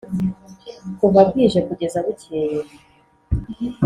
[0.97, 2.59] Kuva bwije kugeza bukeye